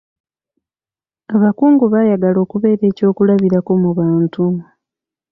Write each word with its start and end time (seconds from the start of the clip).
Abakungu 1.35 1.85
baayagala 1.93 2.39
okubeera 2.45 2.83
eky'okulabirako 2.91 3.71
mu 3.81 3.91
bantu. 3.97 4.43